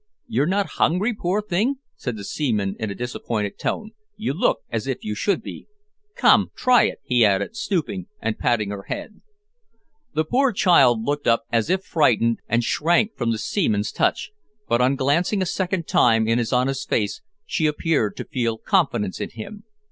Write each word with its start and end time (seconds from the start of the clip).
"You're 0.25 0.47
not 0.47 0.67
hungry, 0.81 1.13
poor 1.13 1.43
thing," 1.43 1.75
said 1.95 2.17
the 2.17 2.23
seaman, 2.23 2.75
in 2.79 2.89
a 2.89 2.95
disappointed 2.95 3.59
tone; 3.59 3.91
"you 4.15 4.33
look 4.33 4.61
as 4.71 4.87
if 4.87 5.03
you 5.05 5.13
should 5.13 5.43
be. 5.43 5.67
Come, 6.15 6.49
try 6.55 6.85
it," 6.87 6.97
he 7.03 7.23
added, 7.23 7.55
stooping, 7.55 8.07
and 8.19 8.39
patting 8.39 8.71
her 8.71 8.81
head. 8.87 9.21
The 10.15 10.25
poor 10.25 10.53
child 10.53 11.03
looked 11.03 11.27
up 11.27 11.43
as 11.51 11.69
if 11.69 11.83
frightened, 11.85 12.39
and 12.47 12.63
shrank 12.63 13.15
from 13.15 13.29
the 13.31 13.37
seaman's 13.37 13.91
touch, 13.91 14.31
but 14.67 14.81
on 14.81 14.95
glancing 14.95 15.39
a 15.43 15.45
second 15.45 15.87
time 15.87 16.27
in 16.27 16.39
his 16.39 16.51
honest 16.51 16.89
face, 16.89 17.21
she 17.45 17.67
appeared 17.67 18.17
to 18.17 18.25
feel 18.25 18.57
confidence 18.57 19.21
in 19.21 19.29
him. 19.29 19.65